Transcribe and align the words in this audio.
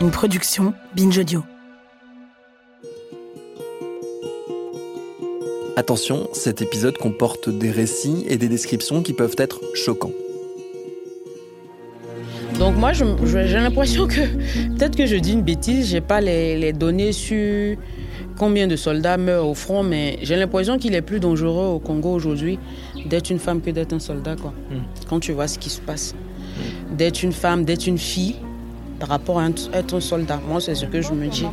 une 0.00 0.10
production 0.10 0.72
Binge 0.96 1.18
Audio. 1.18 1.44
Attention, 5.76 6.28
cet 6.32 6.62
épisode 6.62 6.96
comporte 6.96 7.50
des 7.50 7.70
récits 7.70 8.24
et 8.26 8.38
des 8.38 8.48
descriptions 8.48 9.02
qui 9.02 9.12
peuvent 9.12 9.36
être 9.36 9.60
choquants. 9.74 10.12
Donc 12.58 12.76
moi, 12.76 12.92
j'ai 12.92 13.58
l'impression 13.58 14.06
que 14.06 14.20
peut-être 14.76 14.96
que 14.96 15.06
je 15.06 15.16
dis 15.16 15.32
une 15.32 15.42
bêtise, 15.42 15.88
j'ai 15.88 16.00
pas 16.00 16.20
les, 16.22 16.58
les 16.58 16.72
données 16.72 17.12
sur 17.12 17.76
combien 18.38 18.66
de 18.66 18.76
soldats 18.76 19.18
meurent 19.18 19.48
au 19.48 19.54
front, 19.54 19.82
mais 19.82 20.18
j'ai 20.22 20.36
l'impression 20.36 20.78
qu'il 20.78 20.94
est 20.94 21.02
plus 21.02 21.20
dangereux 21.20 21.66
au 21.74 21.78
Congo 21.78 22.10
aujourd'hui 22.10 22.58
d'être 23.06 23.28
une 23.28 23.38
femme 23.38 23.60
que 23.60 23.70
d'être 23.70 23.92
un 23.92 23.98
soldat, 23.98 24.36
quoi. 24.36 24.54
Quand 25.08 25.20
tu 25.20 25.32
vois 25.32 25.46
ce 25.46 25.58
qui 25.58 25.68
se 25.68 25.80
passe, 25.80 26.14
d'être 26.96 27.22
une 27.22 27.32
femme, 27.32 27.64
d'être 27.64 27.86
une 27.86 27.98
fille, 27.98 28.36
par 29.00 29.08
rapport 29.08 29.40
à 29.40 29.48
être 29.72 29.98
soldat. 29.98 30.38
Moi, 30.46 30.60
c'est 30.60 30.74
ce 30.74 30.84
que 30.84 31.00
je 31.00 31.12
me 31.12 31.26
dis. 31.26 31.46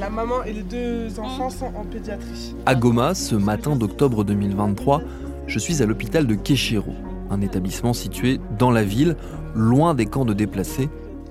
La 0.00 0.10
maman 0.10 0.42
et 0.42 0.52
les 0.52 0.62
deux 0.62 1.20
enfants 1.20 1.50
sont 1.50 1.66
en 1.66 1.84
pédiatrie. 1.84 2.56
À 2.66 2.74
Goma, 2.74 3.14
ce 3.14 3.36
matin 3.36 3.76
d'octobre 3.76 4.24
2023, 4.24 5.02
je 5.46 5.58
suis 5.58 5.82
à 5.82 5.86
l'hôpital 5.86 6.26
de 6.26 6.34
Keshiro, 6.34 6.92
un 7.30 7.40
établissement 7.40 7.92
situé 7.92 8.40
dans 8.58 8.70
la 8.70 8.82
ville, 8.82 9.16
loin 9.54 9.94
des 9.94 10.06
camps 10.06 10.24
de 10.24 10.32
déplacés, 10.32 10.88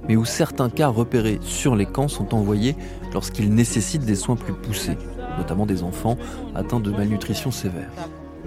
mais 0.08 0.16
où 0.16 0.26
certains 0.26 0.70
cas 0.70 0.88
repérés 0.88 1.40
sur 1.42 1.76
les 1.76 1.86
camps 1.86 2.08
sont 2.08 2.34
envoyés 2.34 2.76
lorsqu'ils 3.14 3.54
nécessitent 3.54 4.06
des 4.06 4.16
soins 4.16 4.36
plus 4.36 4.54
poussés, 4.54 4.98
notamment 5.38 5.66
des 5.66 5.84
enfants 5.84 6.18
atteints 6.56 6.80
de 6.80 6.92
malnutrition 6.92 7.52
sévère. 7.52 7.90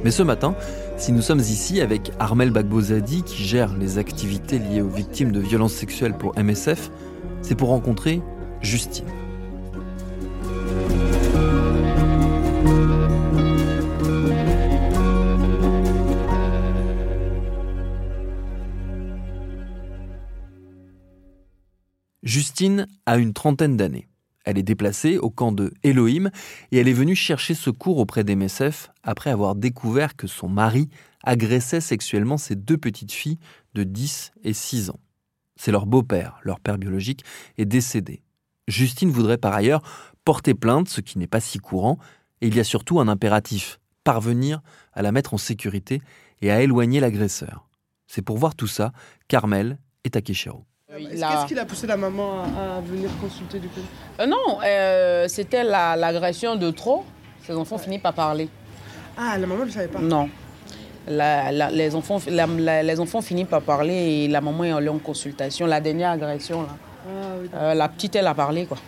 Mais 0.04 0.10
ce 0.10 0.22
matin, 0.22 0.54
si 0.98 1.12
nous 1.12 1.22
sommes 1.22 1.40
ici 1.40 1.80
avec 1.80 2.12
Armel 2.18 2.50
Bagbozadi 2.50 3.22
qui 3.22 3.42
gère 3.42 3.74
les 3.74 3.96
activités 3.96 4.58
liées 4.58 4.82
aux 4.82 4.88
victimes 4.88 5.32
de 5.32 5.40
violences 5.40 5.72
sexuelles 5.72 6.12
pour 6.12 6.38
MSF, 6.38 6.90
c'est 7.40 7.54
pour 7.54 7.70
rencontrer 7.70 8.20
Justine. 8.60 9.06
Justine 22.22 22.86
a 23.06 23.16
une 23.16 23.32
trentaine 23.32 23.78
d'années. 23.78 24.06
Elle 24.44 24.58
est 24.58 24.62
déplacée 24.62 25.18
au 25.18 25.30
camp 25.30 25.52
de 25.52 25.72
Elohim 25.82 26.30
et 26.70 26.78
elle 26.78 26.88
est 26.88 26.92
venue 26.92 27.16
chercher 27.16 27.54
secours 27.54 27.98
auprès 27.98 28.24
des 28.24 28.36
MSF 28.36 28.90
après 29.02 29.30
avoir 29.30 29.54
découvert 29.54 30.16
que 30.16 30.26
son 30.26 30.48
mari 30.48 30.88
agressait 31.22 31.80
sexuellement 31.80 32.36
ses 32.36 32.54
deux 32.54 32.76
petites 32.76 33.12
filles 33.12 33.38
de 33.74 33.82
10 33.82 34.32
et 34.44 34.52
6 34.52 34.90
ans. 34.90 35.00
C'est 35.56 35.72
leur 35.72 35.86
beau-père, 35.86 36.38
leur 36.42 36.60
père 36.60 36.78
biologique, 36.78 37.24
est 37.58 37.64
décédé. 37.64 38.22
Justine 38.68 39.10
voudrait 39.10 39.38
par 39.38 39.54
ailleurs 39.54 39.82
porter 40.24 40.54
plainte, 40.54 40.88
ce 40.88 41.00
qui 41.00 41.18
n'est 41.18 41.26
pas 41.26 41.40
si 41.40 41.58
courant, 41.58 41.98
et 42.40 42.48
il 42.48 42.56
y 42.56 42.60
a 42.60 42.64
surtout 42.64 43.00
un 43.00 43.08
impératif, 43.08 43.78
parvenir 44.04 44.60
à 44.92 45.02
la 45.02 45.12
mettre 45.12 45.34
en 45.34 45.38
sécurité 45.38 46.02
et 46.42 46.50
à 46.50 46.62
éloigner 46.62 47.00
l'agresseur. 47.00 47.68
C'est 48.06 48.22
pour 48.22 48.36
voir 48.36 48.54
tout 48.54 48.66
ça 48.66 48.92
qu'Armel 49.28 49.78
est 50.04 50.16
à. 50.16 50.64
A- 50.94 50.98
Qu'est-ce 50.98 51.46
qui 51.48 51.54
l'a 51.54 51.64
poussé 51.64 51.86
la 51.86 51.96
maman 51.96 52.42
à, 52.42 52.76
à 52.76 52.80
venir 52.80 53.10
consulter 53.20 53.58
du 53.58 53.68
coup? 53.68 53.80
Euh, 54.20 54.26
non, 54.26 54.58
euh, 54.64 55.26
c'était 55.28 55.64
la- 55.64 55.96
l'agression 55.96 56.56
de 56.56 56.70
trop. 56.70 57.04
Ces 57.46 57.52
enfants 57.54 57.78
finissent 57.78 58.00
par 58.02 58.14
parler. 58.14 58.48
Ah, 59.16 59.36
la 59.38 59.46
maman 59.46 59.64
ne 59.64 59.70
savait 59.70 59.88
pas? 59.88 59.98
Non. 60.00 60.28
La- 61.06 61.50
les, 61.70 61.94
enfants, 61.94 62.18
les 62.26 63.00
enfants 63.00 63.20
finissent 63.20 63.48
par 63.48 63.60
parler 63.62 63.92
et 64.24 64.28
la 64.28 64.40
maman 64.40 64.64
est 64.64 64.72
allée 64.72 64.88
en 64.88 64.98
consultation. 64.98 65.66
La 65.66 65.80
dernière 65.80 66.10
agression, 66.12 66.62
là, 66.62 66.68
Ah, 67.06 67.10
oui. 67.42 67.48
euh, 67.54 67.74
la 67.74 67.88
petite, 67.88 68.16
elle 68.16 68.26
a 68.26 68.34
parlé. 68.34 68.64
Quoi. 68.66 68.78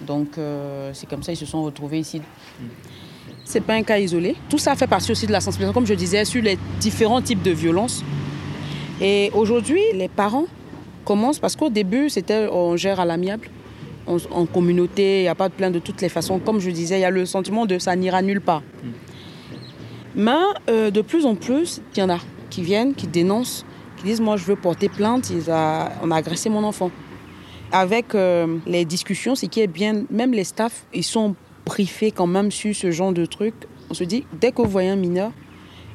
Donc, 0.00 0.38
euh, 0.38 0.90
c'est 0.94 1.08
comme 1.08 1.22
ça 1.22 1.32
ils 1.32 1.36
se 1.36 1.44
sont 1.46 1.62
retrouvés 1.64 1.98
ici. 1.98 2.22
C'est 3.44 3.60
pas 3.60 3.74
un 3.74 3.82
cas 3.82 3.98
isolé. 3.98 4.36
Tout 4.48 4.58
ça 4.58 4.74
fait 4.76 4.86
partie 4.86 5.10
aussi 5.12 5.26
de 5.26 5.32
la 5.32 5.40
sensibilisation, 5.40 5.74
comme 5.74 5.86
je 5.86 5.94
disais, 5.94 6.24
sur 6.24 6.42
les 6.42 6.58
différents 6.80 7.20
types 7.20 7.42
de 7.42 7.50
violences. 7.50 8.02
Et 9.00 9.30
aujourd'hui, 9.34 9.80
les 9.94 10.08
parents 10.08 10.44
commencent, 11.04 11.38
parce 11.38 11.56
qu'au 11.56 11.70
début, 11.70 12.08
c'était 12.10 12.48
on 12.52 12.76
gère 12.76 13.00
à 13.00 13.04
l'amiable, 13.04 13.48
en, 14.06 14.16
en 14.30 14.46
communauté, 14.46 15.18
il 15.20 15.22
n'y 15.22 15.28
a 15.28 15.34
pas 15.34 15.48
de 15.48 15.54
plainte 15.54 15.72
de 15.74 15.78
toutes 15.78 16.00
les 16.00 16.08
façons. 16.08 16.38
Comme 16.38 16.60
je 16.60 16.70
disais, 16.70 16.98
il 16.98 17.02
y 17.02 17.04
a 17.04 17.10
le 17.10 17.26
sentiment 17.26 17.66
de 17.66 17.78
ça 17.78 17.94
n'ira 17.96 18.22
nulle 18.22 18.40
part. 18.40 18.62
Mais 20.14 20.32
euh, 20.68 20.90
de 20.90 21.00
plus 21.02 21.26
en 21.26 21.34
plus, 21.34 21.80
il 21.94 22.00
y 22.00 22.02
en 22.02 22.10
a 22.10 22.18
qui 22.50 22.62
viennent, 22.62 22.94
qui 22.94 23.06
dénoncent, 23.06 23.64
qui 23.98 24.04
disent 24.04 24.20
Moi, 24.20 24.36
je 24.36 24.44
veux 24.44 24.56
porter 24.56 24.88
plainte, 24.88 25.30
ils 25.30 25.50
a- 25.50 25.92
on 26.02 26.10
a 26.10 26.16
agressé 26.16 26.48
mon 26.48 26.64
enfant. 26.64 26.90
Avec 27.70 28.14
euh, 28.14 28.56
les 28.66 28.84
discussions, 28.86 29.34
ce 29.34 29.44
qui 29.46 29.60
est 29.60 29.66
bien, 29.66 30.04
même 30.10 30.32
les 30.32 30.44
staffs, 30.44 30.86
ils 30.94 31.04
sont 31.04 31.34
briefés 31.66 32.10
quand 32.10 32.26
même 32.26 32.50
sur 32.50 32.74
ce 32.74 32.90
genre 32.90 33.12
de 33.12 33.26
truc. 33.26 33.54
On 33.90 33.94
se 33.94 34.04
dit 34.04 34.24
Dès 34.40 34.52
que 34.52 34.62
vous 34.62 34.70
voyez 34.70 34.88
un 34.88 34.96
mineur, 34.96 35.30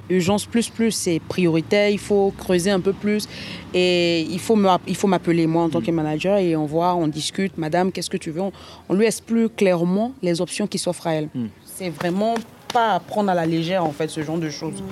urgence 0.09 0.45
plus 0.45 0.69
plus, 0.69 0.91
c'est 0.91 1.19
prioritaire, 1.19 1.89
il 1.89 1.99
faut 1.99 2.33
creuser 2.37 2.71
un 2.71 2.79
peu 2.79 2.93
plus. 2.93 3.27
Et 3.73 4.21
il 4.21 4.39
faut 4.39 4.55
m'appeler, 4.55 5.47
moi, 5.47 5.63
en 5.63 5.69
tant 5.69 5.81
que 5.81 5.91
manager, 5.91 6.37
et 6.37 6.55
on 6.55 6.65
voit, 6.65 6.95
on 6.95 7.07
discute 7.07 7.57
Madame, 7.57 7.91
qu'est-ce 7.91 8.09
que 8.09 8.17
tu 8.17 8.31
veux? 8.31 8.41
On, 8.41 8.51
on 8.89 8.93
lui 8.93 9.05
explique 9.05 9.55
clairement 9.55 10.13
les 10.21 10.41
options 10.41 10.67
qui 10.67 10.77
s'offrent 10.77 11.07
à 11.07 11.13
elle. 11.15 11.29
C'est 11.65 11.89
vraiment 11.89 12.35
pas 12.71 12.93
à 12.95 12.99
prendre 12.99 13.29
à 13.29 13.33
la 13.33 13.45
légère, 13.45 13.83
en 13.83 13.91
fait, 13.91 14.09
ce 14.09 14.23
genre 14.23 14.37
de 14.37 14.49
choses. 14.49 14.83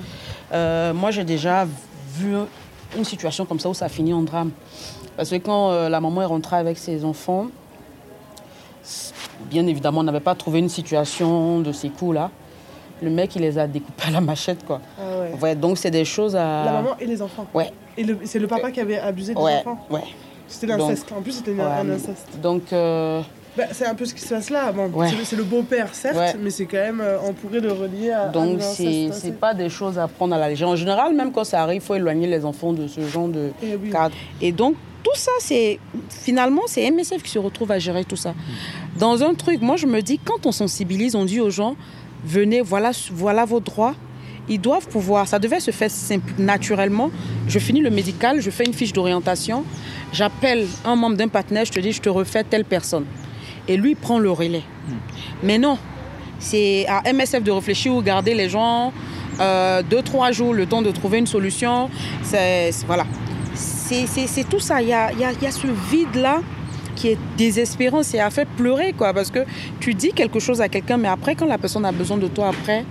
Euh, 0.52 0.92
moi, 0.94 1.10
j'ai 1.10 1.24
déjà 1.24 1.66
vu 2.16 2.34
une 2.96 3.04
situation 3.04 3.44
comme 3.44 3.58
ça 3.58 3.68
où 3.68 3.74
ça 3.74 3.88
finit 3.88 4.12
en 4.12 4.22
drame. 4.22 4.50
Parce 5.16 5.30
que 5.30 5.36
quand 5.36 5.70
euh, 5.70 5.88
la 5.88 6.00
maman 6.00 6.22
est 6.22 6.26
rentrée 6.26 6.56
avec 6.56 6.78
ses 6.78 7.04
enfants, 7.04 7.48
bien 9.50 9.66
évidemment, 9.66 10.00
on 10.00 10.04
n'avait 10.04 10.20
pas 10.20 10.34
trouvé 10.34 10.58
une 10.58 10.68
situation 10.68 11.60
de 11.60 11.72
ces 11.72 11.88
coups-là. 11.88 12.30
Le 13.02 13.10
mec, 13.10 13.34
il 13.36 13.42
les 13.42 13.58
a 13.58 13.66
découpés 13.66 14.04
à 14.08 14.10
la 14.10 14.20
machette, 14.20 14.64
quoi. 14.64 14.80
Ah 14.98 15.02
ouais. 15.20 15.32
Ouais, 15.42 15.54
donc 15.56 15.76
c'est 15.78 15.90
des 15.90 16.04
choses 16.04 16.36
à... 16.36 16.64
La 16.64 16.72
maman 16.72 16.90
et 17.00 17.06
les 17.06 17.20
enfants. 17.20 17.46
Ouais, 17.54 17.70
Et 17.96 18.04
le- 18.04 18.18
c'est 18.24 18.38
le 18.38 18.46
papa 18.46 18.70
qui 18.70 18.80
avait 18.80 18.98
abusé 18.98 19.34
des 19.34 19.40
ouais, 19.40 19.58
enfants. 19.58 19.84
ouais. 19.90 20.00
C'était 20.48 20.66
l'inceste. 20.68 21.10
En 21.16 21.22
plus, 21.22 21.32
c'était 21.32 21.52
Ouais. 21.52 21.62
un 21.62 21.88
inceste. 21.90 22.28
Donc, 22.42 22.62
euh, 22.72 23.20
Bah, 23.56 23.64
c'est 23.72 23.86
un 23.86 23.94
peu 23.94 24.04
ce 24.04 24.14
qui 24.14 24.20
se 24.20 24.32
passe 24.34 24.50
là. 24.50 24.70
Bon, 24.72 24.88
Ouais. 24.90 25.08
c'est 25.24 25.36
le- 25.36 25.42
beau-père, 25.44 25.88
certes, 25.94 26.16
Ouais. 26.16 26.34
mais 26.40 26.50
c'est 26.50 26.66
quand 26.66 26.76
même. 26.78 27.00
euh, 27.00 27.18
on 27.26 27.32
pourrait 27.32 27.60
le 27.60 27.72
relier 27.72 28.10
à. 28.12 28.28
donc 28.28 28.58
l'inceste, 28.58 28.76
c'est 28.76 29.06
hein, 29.06 29.10
c'est 29.12 29.38
pas 29.38 29.52
des 29.54 29.68
choses 29.68 29.98
à 29.98 30.08
prendre 30.08 30.34
à 30.34 30.38
la 30.38 30.48
légère. 30.48 30.68
En 30.68 30.76
général, 30.76 31.14
même 31.14 31.32
quand 31.32 31.44
ça 31.44 31.62
arrive, 31.62 31.82
il 31.82 31.84
faut 31.84 31.94
éloigner 31.94 32.26
les 32.26 32.44
enfants 32.44 32.72
de 32.72 32.86
ce 32.86 33.00
genre 33.02 33.28
de 33.28 33.50
Eh 33.62 33.76
oui. 33.76 33.90
cadre. 33.90 34.14
Et 34.40 34.52
donc, 34.52 34.74
tout 35.02 35.16
ça, 35.16 35.32
c'est 35.40 35.78
finalement, 36.08 36.62
c'est 36.66 36.82
MSF 36.90 37.22
qui 37.22 37.30
se 37.30 37.38
retrouve 37.38 37.70
à 37.72 37.78
gérer 37.78 38.04
tout 38.04 38.16
ça. 38.16 38.34
Dans 38.98 39.22
un 39.22 39.34
truc, 39.34 39.60
moi, 39.60 39.76
je 39.76 39.86
me 39.86 40.00
dis, 40.00 40.18
quand 40.18 40.46
on 40.46 40.52
sensibilise, 40.52 41.14
on 41.16 41.24
dit 41.24 41.40
aux 41.40 41.50
gens, 41.50 41.76
venez, 42.24 42.60
voilà, 42.60 42.90
voilà 43.12 43.44
vos 43.44 43.60
droits. 43.60 43.94
Ils 44.48 44.60
doivent 44.60 44.88
pouvoir, 44.88 45.28
ça 45.28 45.38
devait 45.38 45.60
se 45.60 45.70
faire 45.70 45.90
simple, 45.90 46.32
naturellement. 46.38 47.10
Je 47.46 47.58
finis 47.60 47.80
le 47.80 47.90
médical, 47.90 48.40
je 48.40 48.50
fais 48.50 48.64
une 48.64 48.74
fiche 48.74 48.92
d'orientation, 48.92 49.64
j'appelle 50.12 50.66
un 50.84 50.96
membre 50.96 51.16
d'un 51.16 51.28
partenaire, 51.28 51.64
je 51.64 51.70
te 51.72 51.78
dis, 51.78 51.92
je 51.92 52.00
te 52.00 52.08
refais 52.08 52.42
telle 52.42 52.64
personne. 52.64 53.04
Et 53.68 53.76
lui, 53.76 53.94
prend 53.94 54.18
le 54.18 54.30
relais. 54.32 54.64
Mais 55.44 55.58
non, 55.58 55.78
c'est 56.40 56.86
à 56.88 57.02
MSF 57.12 57.44
de 57.44 57.52
réfléchir 57.52 57.94
ou 57.94 58.02
garder 58.02 58.34
les 58.34 58.48
gens 58.48 58.92
euh, 59.40 59.80
deux, 59.88 60.02
trois 60.02 60.32
jours, 60.32 60.52
le 60.52 60.66
temps 60.66 60.82
de 60.82 60.90
trouver 60.90 61.18
une 61.18 61.26
solution. 61.28 61.88
C'est, 62.24 62.70
voilà. 62.86 63.06
C'est, 63.54 64.06
c'est- 64.08 64.26
c'est 64.26 64.44
tout 64.48 64.58
ça. 64.60 64.82
Il 64.82 64.88
y 64.88 64.92
a, 64.92 65.12
y 65.12 65.24
a- 65.24 65.32
il 65.32 65.42
y 65.42 65.46
a 65.46 65.52
ce 65.52 65.68
vide-là 65.90 66.40
qui 66.94 67.08
est 67.08 67.18
désespérant. 67.36 68.02
C'est 68.02 68.20
à 68.20 68.30
faire 68.30 68.46
pleurer, 68.46 68.92
quoi. 68.92 69.12
Parce 69.12 69.30
que 69.30 69.40
tu 69.80 69.94
dis 69.94 70.12
quelque 70.12 70.38
chose 70.40 70.60
à 70.60 70.68
quelqu'un, 70.68 70.96
mais 70.96 71.08
après, 71.08 71.34
quand 71.34 71.46
la 71.46 71.58
personne 71.58 71.84
a 71.84 71.92
besoin 71.92 72.16
de 72.16 72.28
toi, 72.28 72.48
après, 72.48 72.84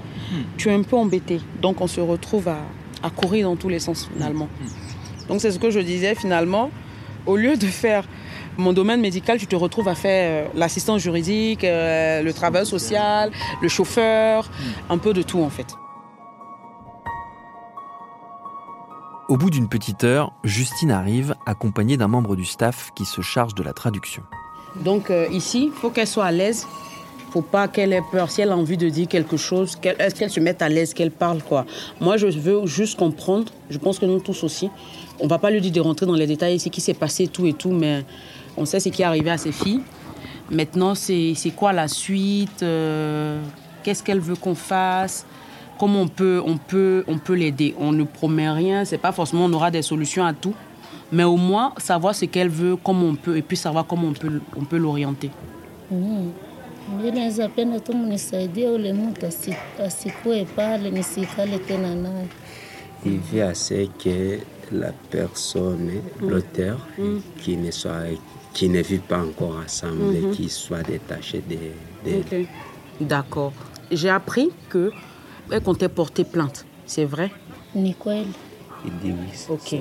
tu 0.57 0.69
es 0.69 0.73
un 0.73 0.84
peu 0.84 0.95
embêté. 0.95 1.39
Donc, 1.62 1.81
on 1.81 1.88
se 1.88 2.00
retrouve 2.01 2.47
à, 2.47 2.59
à 3.03 3.09
courir 3.09 3.47
dans 3.50 3.56
tous 3.56 3.69
les 3.69 3.79
sens, 3.79 4.09
finalement. 4.13 4.47
Donc, 5.28 5.41
c'est 5.41 5.51
ce 5.51 5.59
que 5.59 5.69
je 5.69 5.79
disais, 5.79 6.16
finalement. 6.16 6.72
Au 7.25 7.36
lieu 7.38 7.56
de 7.56 7.68
faire 7.68 8.07
mon 8.57 8.74
domaine 8.74 9.00
médical, 9.01 9.38
tu 9.38 9.48
te 9.48 9.56
retrouves 9.56 9.88
à 9.88 9.95
faire 9.95 10.45
euh, 10.45 10.50
l'assistant 10.56 10.97
juridique, 10.97 11.63
euh, 11.63 12.21
le 12.21 12.33
travail 12.33 12.65
social, 12.65 13.31
le 13.62 13.68
chauffeur, 13.68 14.50
un 14.89 14.97
peu 14.97 15.13
de 15.13 15.21
tout, 15.21 15.39
en 15.39 15.50
fait. 15.50 15.68
Au 19.31 19.38
bout 19.38 19.50
d'une 19.50 19.69
petite 19.69 20.04
heure, 20.04 20.33
Justine 20.44 20.92
arrive 20.92 21.36
accompagnée 21.45 21.95
d'un 21.95 22.10
membre 22.10 22.36
du 22.36 22.44
staff 22.44 22.92
qui 22.94 23.06
se 23.06 23.22
charge 23.22 23.56
de 23.56 23.63
la 23.63 23.72
traduction. 23.72 24.24
Donc 24.83 25.10
euh, 25.10 25.25
ici, 25.31 25.68
il 25.68 25.72
faut 25.72 25.89
qu'elle 25.89 26.06
soit 26.06 26.25
à 26.25 26.33
l'aise. 26.33 26.68
faut 27.31 27.42
pas 27.42 27.69
qu'elle 27.69 27.94
ait 27.94 28.01
peur. 28.12 28.30
Si 28.30 28.42
elle 28.42 28.50
a 28.50 28.57
envie 28.57 28.75
de 28.75 28.89
dire 28.89 29.07
quelque 29.07 29.38
chose, 29.38 29.78
est-ce 29.81 30.16
qu'elle 30.16 30.30
se 30.30 30.42
mette 30.42 30.62
à 30.62 30.68
l'aise, 30.68 30.94
qu'elle 30.94 31.12
parle. 31.12 31.42
quoi. 31.44 31.66
Moi, 32.01 32.18
je 32.18 32.28
veux 32.28 32.66
juste 32.66 33.00
comprendre. 33.00 33.54
Je 33.69 33.78
pense 33.78 34.00
que 34.00 34.06
nous 34.06 34.19
tous 34.19 34.44
aussi. 34.44 34.69
On 35.22 35.28
va 35.28 35.39
pas 35.39 35.50
lui 35.50 35.62
dire 35.62 35.72
de 35.72 35.80
rentrer 35.80 36.06
dans 36.06 36.16
les 36.16 36.28
détails, 36.28 36.60
ce 36.60 36.68
qui 36.68 36.81
s'est 36.81 36.94
passé, 36.94 37.28
tout 37.28 37.45
et 37.45 37.54
tout, 37.54 37.72
mais 37.72 38.04
on 38.57 38.66
sait 38.66 38.81
ce 38.81 38.89
qui 38.89 39.01
est 39.01 39.06
arrivé 39.06 39.31
à 39.31 39.38
ses 39.38 39.54
filles. 39.54 39.80
Maintenant, 40.50 40.94
c'est 40.94 41.36
c'est 41.38 41.51
quoi 41.51 41.72
la 41.72 41.88
suite 41.88 42.63
euh, 42.63 43.42
Qu'est-ce 43.83 44.04
qu'elle 44.04 44.19
veut 44.19 44.36
qu'on 44.36 44.56
fasse? 44.56 45.25
Comment 45.81 46.01
on 46.01 46.07
peut, 46.07 46.39
on 46.45 46.57
peut, 46.57 47.04
on 47.07 47.18
peut 47.18 47.33
l'aider 47.33 47.74
On 47.80 47.92
ne 47.92 48.04
promet 48.04 48.48
rien. 48.51 48.86
C'est 48.86 49.00
pas 49.00 49.12
forcément 49.12 49.45
on 49.45 49.54
aura 49.54 49.72
des 49.72 49.81
solutions 49.81 50.24
à 50.24 50.31
tout. 50.31 50.54
Mais 51.12 51.24
au 51.24 51.38
moins, 51.38 51.74
savoir 51.80 52.13
ce 52.13 52.25
qu'elle 52.25 52.50
veut, 52.50 52.75
comment 52.75 53.07
on 53.07 53.16
peut, 53.16 53.36
et 53.36 53.42
puis 53.42 53.57
savoir 53.57 53.88
comment 53.88 54.10
on 54.10 54.13
peut, 54.13 54.39
on 54.56 54.63
peut 54.63 54.78
l'orienter. 54.78 55.31
Mm. 55.89 56.30
Mi 57.01 57.12
naweza 57.12 57.50
penda 57.50 57.80
tu 57.80 57.94
mnisaidie 57.95 58.66
ule 58.66 58.94
mtu 58.94 59.25
asi- 59.25 59.56
asikue 59.80 60.45
pale 60.56 60.92
nisikale 60.92 61.60
tena 61.68 61.95
naye. 61.95 62.28
Il 63.06 63.18
vient 63.18 63.50
à 63.50 63.54
ce 63.56 63.88
que 64.04 64.39
la 64.72 64.92
personne, 65.10 65.89
l'auteur, 66.22 66.78
qui 67.42 67.57
ne 67.57 67.72
soit, 67.72 68.06
qui 68.54 68.69
ne 68.69 68.81
vit 68.83 69.00
pas 69.00 69.19
encore 69.24 69.57
ensemble, 69.66 70.31
qui 70.33 70.48
soit 70.50 70.83
détaché 70.83 71.42
de, 71.50 72.12
de 72.12 72.45
D'accord. 73.00 73.54
J'ai 73.92 74.10
appris 74.10 74.50
que 74.69 74.92
elle 75.52 75.62
comptait 75.62 75.90
porter 75.90 76.24
plainte. 76.24 76.66
C'est 76.86 77.06
vrai? 77.06 77.32
Ni 77.76 77.94
kweli. 77.94 78.28
Il 78.86 78.92
dit 79.00 79.14
oui. 79.18 79.30
c'est 79.34 79.52
Ok. 79.52 79.76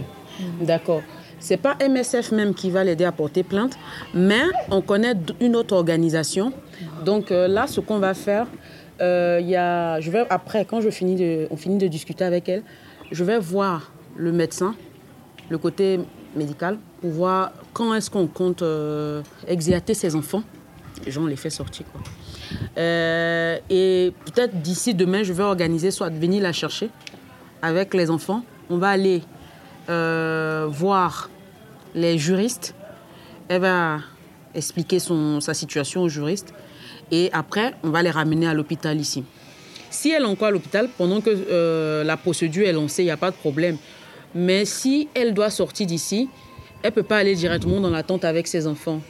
D'accord. 0.60 1.02
C'est 1.38 1.56
pas 1.56 1.76
MSF 1.80 2.32
même 2.32 2.54
qui 2.54 2.70
va 2.70 2.84
l'aider 2.84 3.04
à 3.04 3.12
porter 3.12 3.42
plainte, 3.42 3.76
mais 4.14 4.42
on 4.70 4.82
connaît 4.82 5.14
une 5.40 5.56
autre 5.56 5.74
organisation. 5.74 6.52
Donc 7.04 7.30
euh, 7.30 7.48
là, 7.48 7.66
ce 7.66 7.80
qu'on 7.80 7.98
va 7.98 8.12
faire, 8.12 8.46
euh, 9.00 9.38
il 9.40 9.48
y 9.48 9.56
a, 9.56 10.00
je 10.00 10.10
vais 10.10 10.24
après, 10.28 10.66
quand 10.66 10.82
je 10.82 10.90
finis 10.90 11.16
de, 11.16 11.48
on 11.50 11.56
finit 11.56 11.78
de 11.78 11.88
discuter 11.88 12.24
avec 12.24 12.48
elle, 12.48 12.62
je 13.10 13.24
vais 13.24 13.38
voir 13.38 13.90
le 14.16 14.32
médecin, 14.32 14.74
le 15.48 15.56
côté 15.56 16.00
médical, 16.36 16.78
pour 17.00 17.10
voir 17.10 17.52
quand 17.72 17.94
est-ce 17.94 18.10
qu'on 18.10 18.26
compte 18.26 18.60
euh, 18.62 19.22
exercer 19.48 19.94
ses 19.94 20.14
enfants. 20.14 20.42
Les 21.04 21.12
gens 21.12 21.26
les 21.26 21.36
fait 21.36 21.50
sortir 21.50 21.86
quoi. 21.92 22.00
Euh, 22.78 23.58
et 23.68 24.12
peut-être 24.26 24.60
d'ici 24.60 24.94
demain, 24.94 25.22
je 25.22 25.32
vais 25.32 25.42
organiser 25.42 25.90
soit 25.90 26.10
venir 26.10 26.42
la 26.42 26.52
chercher 26.52 26.90
avec 27.62 27.94
les 27.94 28.10
enfants. 28.10 28.44
On 28.68 28.78
va 28.78 28.90
aller 28.90 29.22
euh, 29.88 30.66
voir 30.68 31.30
les 31.94 32.18
juristes. 32.18 32.74
Elle 33.48 33.62
va 33.62 33.98
expliquer 34.54 34.98
son, 34.98 35.40
sa 35.40 35.54
situation 35.54 36.02
aux 36.02 36.08
juristes. 36.08 36.52
Et 37.10 37.30
après, 37.32 37.74
on 37.82 37.90
va 37.90 38.02
les 38.02 38.10
ramener 38.10 38.46
à 38.46 38.54
l'hôpital 38.54 38.98
ici. 39.00 39.24
Si 39.90 40.10
elle 40.10 40.22
est 40.22 40.26
encore 40.26 40.48
à 40.48 40.50
l'hôpital, 40.52 40.88
pendant 40.96 41.20
que 41.20 41.30
euh, 41.30 42.04
la 42.04 42.16
procédure 42.16 42.68
est 42.68 42.72
lancée, 42.72 43.02
il 43.02 43.06
n'y 43.06 43.10
a 43.10 43.16
pas 43.16 43.32
de 43.32 43.36
problème. 43.36 43.76
Mais 44.34 44.64
si 44.64 45.08
elle 45.14 45.34
doit 45.34 45.50
sortir 45.50 45.86
d'ici, 45.88 46.28
elle 46.82 46.90
ne 46.90 46.94
peut 46.94 47.02
pas 47.02 47.18
aller 47.18 47.34
directement 47.34 47.80
dans 47.80 47.90
la 47.90 48.04
tente 48.04 48.24
avec 48.24 48.46
ses 48.46 48.68
enfants. 48.68 49.00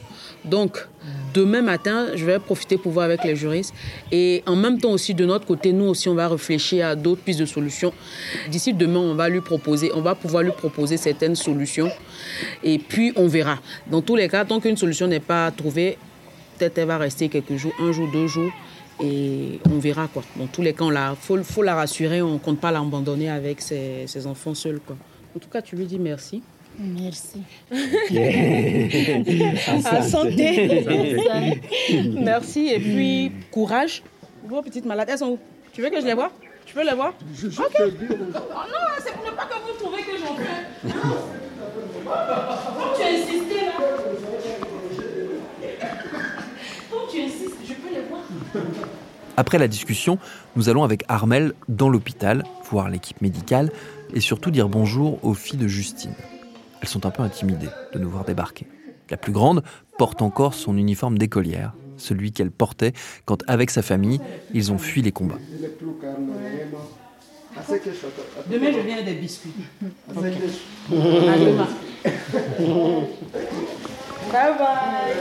Donc, 0.43 0.87
demain 1.33 1.61
matin, 1.61 2.07
je 2.15 2.25
vais 2.25 2.39
profiter 2.39 2.77
pour 2.77 2.91
voir 2.91 3.05
avec 3.05 3.23
les 3.23 3.35
juristes. 3.35 3.73
Et 4.11 4.43
en 4.45 4.55
même 4.55 4.79
temps 4.79 4.91
aussi, 4.91 5.13
de 5.13 5.25
notre 5.25 5.45
côté, 5.45 5.73
nous 5.73 5.85
aussi, 5.85 6.09
on 6.09 6.15
va 6.15 6.27
réfléchir 6.27 6.87
à 6.87 6.95
d'autres 6.95 7.21
pistes 7.21 7.39
de 7.39 7.45
solutions. 7.45 7.93
D'ici 8.49 8.73
demain, 8.73 8.99
on 8.99 9.15
va 9.15 9.29
lui 9.29 9.41
proposer, 9.41 9.91
on 9.93 10.01
va 10.01 10.15
pouvoir 10.15 10.43
lui 10.43 10.51
proposer 10.51 10.97
certaines 10.97 11.35
solutions. 11.35 11.89
Et 12.63 12.79
puis, 12.79 13.13
on 13.15 13.27
verra. 13.27 13.59
Dans 13.87 14.01
tous 14.01 14.15
les 14.15 14.29
cas, 14.29 14.45
tant 14.45 14.59
qu'une 14.59 14.77
solution 14.77 15.07
n'est 15.07 15.19
pas 15.19 15.51
trouvée, 15.51 15.97
peut-être 16.57 16.77
elle 16.77 16.87
va 16.87 16.97
rester 16.97 17.29
quelques 17.29 17.55
jours, 17.55 17.73
un 17.79 17.91
jour, 17.91 18.09
deux 18.11 18.27
jours. 18.27 18.51
Et 19.03 19.59
on 19.71 19.79
verra 19.79 20.07
quoi. 20.07 20.23
Dans 20.35 20.45
tous 20.45 20.61
les 20.61 20.73
cas, 20.73 20.85
il 20.85 21.43
faut, 21.43 21.63
la 21.63 21.75
rassurer, 21.75 22.21
on 22.21 22.33
ne 22.33 22.37
compte 22.37 22.59
pas 22.59 22.71
l'abandonner 22.71 23.29
avec 23.29 23.61
ses, 23.61 24.27
enfants 24.27 24.53
seuls. 24.53 24.79
En 25.35 25.39
tout 25.39 25.49
cas, 25.49 25.61
tu 25.61 25.75
lui 25.75 25.85
dis 25.85 25.97
merci. 25.97 26.43
Merci. 26.79 27.41
À 29.85 30.01
santé. 30.01 30.83
Merci 32.17 32.67
et 32.67 32.79
puis 32.79 33.31
courage. 33.51 34.03
Vos 34.47 34.61
petites 34.61 34.85
malades, 34.85 35.09
elles 35.11 35.19
sont 35.19 35.31
où? 35.31 35.39
Tu 35.73 35.81
veux 35.81 35.89
que 35.89 36.01
je 36.01 36.05
les 36.05 36.13
vois 36.13 36.31
Tu 36.65 36.73
peux 36.73 36.83
les 36.83 36.95
voir? 36.95 37.09
Ok. 37.09 37.75
Oh 37.77 37.83
non, 37.83 38.87
c'est 39.03 39.13
pour 39.13 39.25
ne 39.25 39.31
pas 39.31 39.45
que 39.45 39.53
vous 39.65 39.73
trouviez 39.79 40.03
que 40.03 40.17
j'en 40.17 40.35
fais. 40.35 40.65
Quand 42.03 42.93
tu 42.97 43.03
as 43.03 43.07
insisté 43.07 43.55
là. 43.65 43.73
Quand 46.91 47.07
tu 47.11 47.21
insistes, 47.21 47.57
je 47.67 47.73
peux 47.73 47.93
les 47.93 48.01
voir. 48.09 48.21
Après 49.37 49.57
la 49.57 49.67
discussion, 49.67 50.17
nous 50.55 50.67
allons 50.69 50.83
avec 50.83 51.03
Armel 51.07 51.53
dans 51.69 51.89
l'hôpital, 51.89 52.43
voir 52.69 52.89
l'équipe 52.89 53.21
médicale 53.21 53.71
et 54.13 54.19
surtout 54.19 54.51
dire 54.51 54.67
bonjour 54.67 55.23
aux 55.23 55.33
filles 55.33 55.59
de 55.59 55.67
Justine. 55.67 56.13
Elles 56.81 56.87
sont 56.87 57.05
un 57.05 57.11
peu 57.11 57.23
intimidées 57.23 57.69
de 57.93 57.99
nous 57.99 58.09
voir 58.09 58.25
débarquer. 58.25 58.65
La 59.09 59.17
plus 59.17 59.31
grande 59.31 59.63
porte 59.97 60.21
encore 60.21 60.53
son 60.53 60.77
uniforme 60.77 61.17
d'écolière, 61.17 61.73
celui 61.97 62.31
qu'elle 62.31 62.51
portait 62.51 62.93
quand, 63.25 63.43
avec 63.47 63.69
sa 63.69 63.81
famille, 63.81 64.19
ils 64.53 64.71
ont 64.71 64.77
fui 64.77 65.01
les 65.01 65.11
combats. 65.11 65.37
Demain, 68.49 68.71
je 68.73 68.79
viens 68.79 69.03
des 69.03 69.13
biscuits. 69.13 69.51
Ok. 70.15 70.23
À 70.23 71.37
demain. 71.37 71.67
Bye 74.31 74.53
bye. 74.57 75.13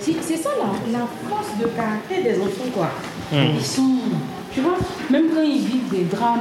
C'est 0.00 0.36
ça 0.36 0.50
la, 0.58 0.98
la 0.98 1.06
force 1.28 1.58
de 1.60 1.66
caractère 1.66 2.22
des 2.22 2.40
enfants, 2.40 2.70
quoi. 2.72 2.90
Ils 3.32 3.64
sont. 3.64 3.98
Tu 4.56 4.62
vois, 4.62 4.78
même 5.10 5.26
quand 5.34 5.42
ils 5.42 5.58
vivent 5.66 5.90
des 5.90 6.04
drames. 6.04 6.40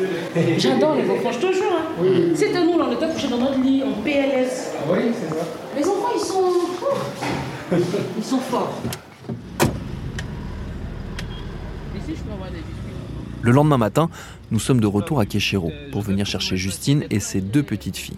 euh, 0.00 0.54
J'adore 0.56 0.94
les 0.94 1.10
enfants, 1.10 1.32
je 1.32 1.38
te 1.46 1.52
jure. 1.52 1.64
Hein. 1.70 2.04
C'était 2.34 2.64
nous, 2.64 2.78
là, 2.78 2.86
on 2.88 2.92
était 2.94 3.06
couchés 3.12 3.28
dans 3.28 3.36
notre 3.36 3.60
lit 3.60 3.82
en 3.82 3.92
PLS. 4.02 4.70
Les 5.76 5.84
enfants, 5.86 6.12
ils 6.14 6.18
sont. 6.20 6.42
oh, 6.82 7.76
Ils 8.16 8.24
sont 8.24 8.38
forts. 8.38 8.80
Ici, 11.94 12.14
je 12.16 12.22
peux 12.22 12.32
avoir 12.32 12.48
des 12.48 12.56
biscuits. 12.56 13.42
Le 13.42 13.52
lendemain 13.52 13.76
matin, 13.76 14.08
nous 14.50 14.58
sommes 14.58 14.80
de 14.80 14.86
retour 14.86 15.20
à 15.20 15.26
Kéchéro 15.26 15.72
pour 15.92 16.00
venir 16.00 16.24
chercher 16.24 16.56
Justine 16.56 17.04
et 17.10 17.20
ses 17.20 17.42
deux 17.42 17.62
petites 17.62 17.98
filles. 17.98 18.16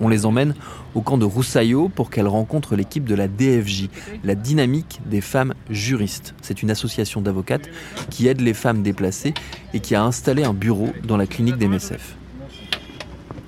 On 0.00 0.08
les 0.08 0.26
emmène 0.26 0.54
au 0.94 1.00
camp 1.00 1.18
de 1.18 1.24
Roussaillot 1.24 1.88
pour 1.88 2.10
qu'elles 2.10 2.28
rencontrent 2.28 2.76
l'équipe 2.76 3.04
de 3.04 3.14
la 3.14 3.26
DFJ, 3.26 3.88
la 4.22 4.34
dynamique 4.34 5.00
des 5.06 5.20
femmes 5.20 5.54
juristes. 5.70 6.34
C'est 6.40 6.62
une 6.62 6.70
association 6.70 7.20
d'avocates 7.20 7.68
qui 8.10 8.28
aide 8.28 8.40
les 8.40 8.54
femmes 8.54 8.82
déplacées 8.82 9.34
et 9.74 9.80
qui 9.80 9.94
a 9.94 10.02
installé 10.04 10.44
un 10.44 10.54
bureau 10.54 10.90
dans 11.04 11.16
la 11.16 11.26
clinique 11.26 11.56
des 11.56 11.66
MSF. 11.66 12.16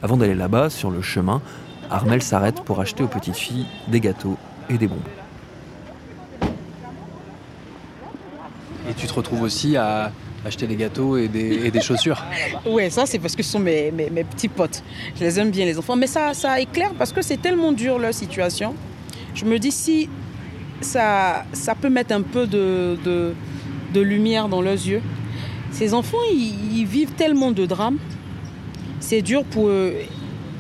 Avant 0.03 0.17
d'aller 0.17 0.35
là-bas, 0.35 0.71
sur 0.71 0.91
le 0.91 1.03
chemin, 1.03 1.41
Armel 1.91 2.23
s'arrête 2.23 2.63
pour 2.63 2.81
acheter 2.81 3.03
aux 3.03 3.09
petites 3.09 3.37
filles 3.37 3.67
des 3.89 4.01
gâteaux 4.01 4.37
et 4.69 4.79
des 4.79 4.89
bonbons. 4.89 5.03
Et 8.89 8.95
tu 8.97 9.07
te 9.07 9.13
retrouves 9.13 9.43
aussi 9.43 9.77
à 9.77 10.11
acheter 10.45 10.67
des 10.67 10.77
gâteaux 10.77 11.17
et 11.17 11.29
des, 11.29 11.67
et 11.67 11.71
des 11.71 11.81
chaussures. 11.81 12.23
Ouais, 12.67 12.91
ça 12.91 13.07
c'est 13.07 13.19
parce 13.19 13.37
que 13.37 13.43
ce 13.43 13.53
sont 13.53 13.59
mes, 13.59 13.91
mes, 13.91 14.11
mes 14.11 14.25
petits 14.25 14.49
potes. 14.49 14.83
Je 15.17 15.25
les 15.25 15.39
aime 15.39 15.51
bien 15.51 15.65
les 15.65 15.79
enfants. 15.79 15.97
Mais 15.97 16.07
ça, 16.07 16.35
ça 16.35 16.61
éclaire 16.61 16.93
parce 16.99 17.13
que 17.13 17.23
c'est 17.23 17.41
tellement 17.41 17.73
dur 17.73 17.99
leur 17.99 18.15
situation. 18.15 18.75
Je 19.35 19.45
me 19.45 19.59
dis 19.59 19.71
si 19.71 20.09
ça, 20.81 21.45
ça 21.53 21.75
peut 21.75 21.91
mettre 21.91 22.15
un 22.15 22.23
peu 22.23 22.47
de, 22.47 22.99
de, 23.93 24.01
lumière 24.01 24.49
dans 24.49 24.63
leurs 24.63 24.75
yeux. 24.75 25.03
Ces 25.73 25.95
enfants, 25.95 26.19
ils 26.33 26.87
vivent 26.87 27.13
tellement 27.13 27.51
de 27.53 27.67
drames. 27.67 27.99
C'est 28.99 29.23
dur 29.23 29.45
pour 29.45 29.69
eux. 29.69 29.95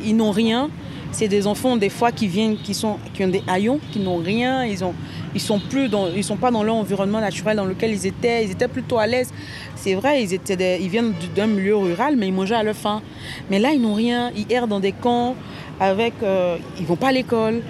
Ils 0.05 0.17
n'ont 0.17 0.31
rien. 0.31 0.71
C'est 1.13 1.29
des 1.29 1.47
enfants 1.47 1.77
des 1.77 1.89
fois 1.89 2.13
qui 2.13 2.29
viennent, 2.29 2.57
qui, 2.57 2.73
sont, 2.73 2.97
qui 3.15 3.25
ont 3.25 3.29
des 3.29 3.43
haillons, 3.49 3.81
qui 3.93 3.99
n'ont 3.99 4.19
rien. 4.19 4.65
Ils 4.65 4.83
ont, 4.85 4.95
ils 5.35 5.41
sont 5.41 5.59
plus 5.59 5.89
dans, 5.89 6.09
ils 6.09 6.23
sont 6.25 6.37
pas 6.37 6.51
dans 6.51 6.63
leur 6.63 6.77
environnement 6.77 7.21
naturel 7.21 7.57
dans 7.57 7.65
lequel 7.65 7.91
ils 7.91 8.07
étaient. 8.07 8.45
Ils 8.45 8.53
étaient 8.53 8.69
plutôt 8.69 8.99
à 8.99 9.07
l'aise. 9.07 9.33
C'est 9.77 9.95
vrai, 9.95 10.23
ils 10.23 10.33
étaient, 10.33 10.57
des- 10.57 10.79
ils 10.81 10.89
viennent 10.89 11.13
d'un 11.35 11.47
milieu 11.49 11.77
rural, 11.77 12.15
mais 12.17 12.29
ils 12.29 12.33
mangeaient 12.33 12.55
à 12.55 12.63
leur 12.63 12.77
faim. 12.77 13.03
Mais 13.51 13.59
là, 13.59 13.71
ils 13.73 13.81
n'ont 13.81 13.95
rien. 13.95 14.31
Ils 14.37 14.47
errent 14.51 14.69
dans 14.69 14.81
des 14.81 14.93
camps 14.93 15.35
avec, 15.81 16.15
euh, 16.23 16.57
ils 16.79 16.87
vont 16.87 16.97
pas 16.97 17.09
à 17.09 17.13
l'école. 17.13 17.61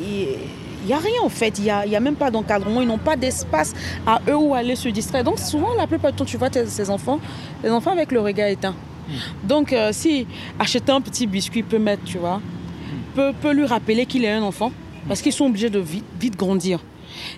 Il 0.00 0.86
n'y 0.86 0.92
a 0.92 0.98
rien 0.98 1.20
en 1.22 1.28
fait. 1.28 1.58
Il 1.58 1.64
n'y 1.64 1.70
a, 1.70 1.84
y 1.86 1.96
a 1.96 2.00
même 2.00 2.14
pas 2.16 2.30
d'encadrement. 2.30 2.80
Ils 2.80 2.88
n'ont 2.88 2.98
pas 2.98 3.16
d'espace 3.16 3.74
à 4.06 4.20
eux 4.28 4.36
où 4.36 4.54
aller 4.54 4.76
se 4.76 4.88
distraire. 4.88 5.24
Donc 5.24 5.38
souvent, 5.38 5.74
la 5.76 5.86
plupart 5.86 6.12
du 6.12 6.16
temps, 6.18 6.24
tu 6.24 6.36
vois 6.36 6.48
ces 6.52 6.88
enfants, 6.88 7.18
les 7.62 7.70
enfants 7.70 7.90
avec 7.92 8.12
le 8.12 8.20
regard 8.20 8.48
éteint. 8.48 8.74
Donc 9.42 9.72
euh, 9.72 9.90
si 9.92 10.26
acheter 10.58 10.92
un 10.92 11.00
petit 11.00 11.26
biscuit 11.26 11.62
peut 11.64 11.78
mettre, 11.80 12.04
tu 12.04 12.18
vois, 12.18 12.40
peut, 13.40 13.52
lui 13.52 13.66
rappeler 13.66 14.06
qu'il 14.06 14.24
est 14.24 14.30
un 14.30 14.42
enfant, 14.42 14.72
parce 15.08 15.22
qu'ils 15.22 15.32
sont 15.32 15.46
obligés 15.46 15.70
de 15.70 15.78
vite, 15.78 16.04
vite 16.20 16.36
grandir. 16.36 16.80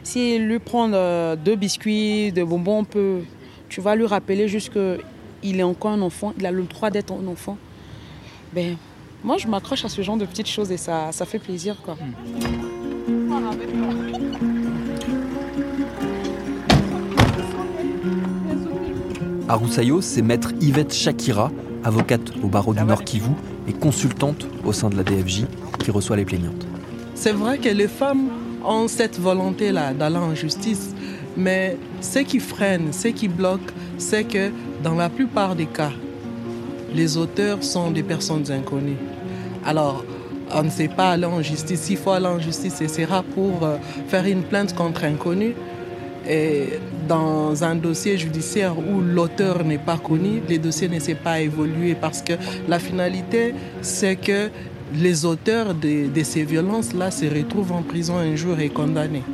Si 0.03 0.39
lui 0.39 0.59
prendre 0.59 0.95
euh, 0.97 1.37
deux 1.37 1.57
biscuits, 1.57 2.33
deux 2.33 2.45
bonbons, 2.45 2.85
peut, 2.85 3.21
tu 3.69 3.81
vas 3.81 3.95
lui 3.97 4.07
rappeler 4.07 4.49
juste 4.49 4.73
qu'il 4.73 5.61
est 5.61 5.63
encore 5.63 5.93
un 5.93 6.03
enfant, 6.03 6.35
il 6.39 6.47
a 6.47 6.51
le 6.51 6.63
droit 6.65 6.91
d'être 6.91 7.13
un 7.13 7.27
enfant. 7.27 7.57
Ben, 8.53 8.77
moi, 9.25 9.39
je 9.39 9.47
m'accroche 9.47 9.85
à 9.85 9.89
ce 9.89 10.03
genre 10.03 10.17
de 10.17 10.27
petites 10.27 10.49
choses 10.49 10.71
et 10.73 10.77
ça, 10.77 11.11
ça 11.13 11.25
fait 11.25 11.39
plaisir. 11.39 11.77
Quoi. 11.83 11.97
À 19.49 19.59
c'est 20.01 20.23
maître 20.23 20.53
Yvette 20.61 20.95
Shakira, 20.95 21.51
avocate 21.85 22.33
au 22.43 22.49
barreau 22.49 22.75
du 22.75 22.83
Nord 22.83 23.05
Kivu 23.05 23.31
et 23.69 23.73
consultante 23.73 24.47
au 24.65 24.73
sein 24.73 24.91
de 24.91 24.97
la 24.97 25.03
DFJ, 25.03 25.45
qui 25.79 25.91
reçoit 25.91 26.17
les 26.17 26.25
plaignantes. 26.25 26.67
C'est 27.15 27.33
vrai 27.33 27.59
que 27.59 27.69
les 27.69 27.89
femmes 27.89 28.29
ont 28.65 28.89
cette 28.89 29.19
volonté-là 29.19 29.93
d'aller 29.93 30.17
en 30.17 30.35
justice, 30.35 30.95
mais 31.37 31.77
ce 32.01 32.21
qui 32.21 32.41
freine, 32.41 32.93
ce 32.93 33.09
qui 33.09 33.29
bloque, 33.29 33.73
c'est 33.99 34.25
que 34.25 34.51
dans 34.83 34.95
la 34.95 35.09
plupart 35.09 35.55
des 35.55 35.67
cas, 35.67 35.93
les 36.95 37.17
auteurs 37.17 37.63
sont 37.63 37.91
des 37.91 38.03
personnes 38.03 38.51
inconnues. 38.51 38.99
Alors, 39.65 40.05
on 40.55 40.63
ne 40.63 40.71
sait 40.71 40.89
pas 40.89 41.13
aller 41.13 41.25
en 41.25 41.41
justice. 41.43 41.81
S'il 41.83 41.97
faut 41.97 42.11
aller 42.11 42.27
en 42.27 42.39
justice, 42.39 42.75
ce 42.79 42.89
sera 42.89 43.23
pour 43.23 43.63
euh, 43.63 43.77
faire 44.09 44.27
une 44.27 44.43
plainte 44.43 44.75
contre 44.75 45.05
inconnu. 45.05 45.55
Et 46.29 46.79
dans 47.09 47.65
un 47.65 47.75
dossier 47.75 48.17
judiciaire 48.17 48.79
où 48.79 49.01
l'auteur 49.01 49.65
n'est 49.65 49.79
pas 49.79 49.99
connu, 49.99 50.43
les 50.49 50.59
dossiers 50.59 50.89
ne 50.89 50.99
s'est 50.99 51.15
pas 51.15 51.41
évolué 51.41 51.95
parce 51.95 52.23
que 52.23 52.35
la 52.69 52.79
finalité, 52.79 53.55
c'est 53.81 54.17
que 54.17 54.49
les 54.95 55.25
auteurs 55.25 55.75
de, 55.75 56.09
de 56.09 56.23
ces 56.23 56.45
violences-là 56.45 57.11
se 57.11 57.25
retrouvent 57.27 57.73
en 57.73 57.83
prison 57.83 58.19
un 58.19 58.37
jour 58.37 58.59
et 58.61 58.69
condamnés. 58.69 59.25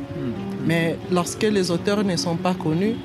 Mais 0.65 0.97
lorsque 1.11 1.43
les 1.43 1.71
auteurs 1.71 2.03
ne 2.03 2.15
sont 2.15 2.35
pas 2.35 2.53
connus, 2.53 2.95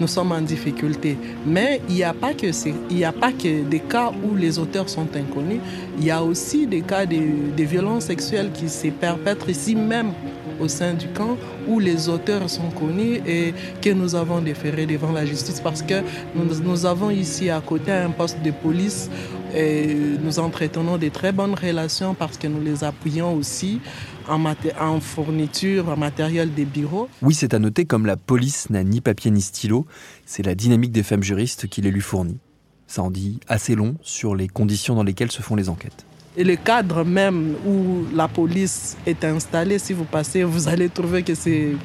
nous 0.00 0.06
sommes 0.06 0.32
en 0.32 0.40
difficulté. 0.40 1.16
Mais 1.46 1.80
il 1.88 1.94
n'y 1.96 2.02
a, 2.04 2.12
pas 2.12 2.34
que 2.34 2.46
il 2.90 3.04
a 3.04 3.12
pas 3.12 3.32
que 3.32 3.62
des 3.62 3.80
cas 3.80 4.12
où 4.24 4.34
les 4.34 4.58
auteurs 4.58 4.88
sont 4.88 5.08
inconnus, 5.16 5.60
il 5.98 6.04
y 6.04 6.10
a 6.10 6.22
aussi 6.22 6.66
des 6.66 6.82
cas 6.82 7.06
de, 7.06 7.16
de 7.56 7.64
violences 7.64 8.04
sexuelles 8.04 8.50
qui 8.52 8.68
se 8.68 8.88
perpètrent 8.88 9.48
ici 9.48 9.74
même 9.74 10.12
au 10.60 10.68
sein 10.68 10.94
du 10.94 11.08
camp 11.08 11.36
où 11.68 11.78
les 11.78 12.08
auteurs 12.08 12.48
sont 12.48 12.70
connus 12.70 13.20
et 13.26 13.54
que 13.80 13.90
nous 13.90 14.14
avons 14.14 14.40
déféré 14.40 14.86
devant 14.86 15.12
la 15.12 15.26
justice 15.26 15.60
parce 15.60 15.82
que 15.82 16.02
nous, 16.34 16.86
avons 16.86 17.10
ici 17.10 17.50
à 17.50 17.60
côté 17.60 17.92
un 17.92 18.10
poste 18.10 18.42
de 18.42 18.50
police 18.50 19.10
et 19.54 19.96
nous 20.22 20.38
entretenons 20.38 20.98
de 20.98 21.08
très 21.08 21.32
bonnes 21.32 21.54
relations 21.54 22.14
parce 22.14 22.36
que 22.38 22.46
nous 22.46 22.60
les 22.60 22.84
appuyons 22.84 23.34
aussi 23.34 23.80
en, 24.28 24.44
en 24.80 25.00
fourniture, 25.00 25.88
en 25.88 25.96
matériel 25.96 26.52
des 26.52 26.64
bureaux. 26.64 27.08
Oui, 27.22 27.34
c'est 27.34 27.54
à 27.54 27.58
noter, 27.58 27.84
comme 27.84 28.06
la 28.06 28.16
police 28.16 28.70
n'a 28.70 28.84
ni 28.84 29.00
papier 29.00 29.30
ni 29.30 29.40
stylo, 29.40 29.86
c'est 30.24 30.44
la 30.44 30.54
dynamique 30.54 30.92
des 30.92 31.02
femmes 31.02 31.22
juristes 31.22 31.68
qui 31.68 31.80
les 31.80 31.90
lui 31.90 32.00
fournit. 32.00 32.38
Ça 32.86 33.02
en 33.02 33.10
dit 33.10 33.40
assez 33.48 33.74
long 33.74 33.96
sur 34.02 34.36
les 34.36 34.48
conditions 34.48 34.94
dans 34.94 35.02
lesquelles 35.02 35.32
se 35.32 35.42
font 35.42 35.56
les 35.56 35.68
enquêtes. 35.68 36.06
Et 36.36 36.44
le 36.44 36.56
cadre 36.56 37.04
même 37.04 37.54
où 37.66 38.04
la 38.14 38.28
police 38.28 38.96
est 39.06 39.24
installée, 39.24 39.78
si 39.78 39.92
vous 39.92 40.04
passez, 40.04 40.44
vous 40.44 40.68
allez 40.68 40.88
trouver 40.88 41.22
que 41.22 41.34
c'est 41.34 41.76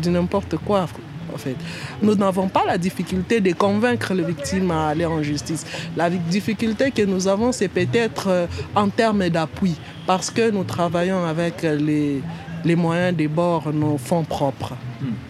du 0.00 0.10
n'importe 0.10 0.56
quoi. 0.58 0.86
En 1.34 1.38
fait. 1.38 1.56
Nous 2.00 2.14
n'avons 2.14 2.48
pas 2.48 2.64
la 2.64 2.78
difficulté 2.78 3.40
de 3.40 3.52
convaincre 3.52 4.14
les 4.14 4.22
victimes 4.22 4.70
à 4.70 4.88
aller 4.88 5.04
en 5.04 5.22
justice. 5.22 5.66
La 5.94 6.08
difficulté 6.08 6.90
que 6.90 7.02
nous 7.02 7.28
avons, 7.28 7.52
c'est 7.52 7.68
peut-être 7.68 8.48
en 8.74 8.88
termes 8.88 9.28
d'appui, 9.28 9.74
parce 10.06 10.30
que 10.30 10.50
nous 10.50 10.64
travaillons 10.64 11.26
avec 11.26 11.60
les, 11.62 12.22
les 12.64 12.76
moyens 12.76 13.14
des 13.14 13.28
bords, 13.28 13.70
nos 13.72 13.98
fonds 13.98 14.24
propres. 14.24 14.74